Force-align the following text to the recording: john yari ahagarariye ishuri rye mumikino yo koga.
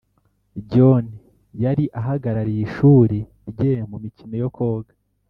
john 0.71 1.05
yari 1.63 1.85
ahagarariye 1.99 2.61
ishuri 2.67 3.17
rye 3.51 3.71
mumikino 3.89 4.35
yo 4.43 4.49
koga. 4.57 4.93